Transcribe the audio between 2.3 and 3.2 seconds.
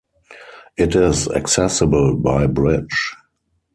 bridge.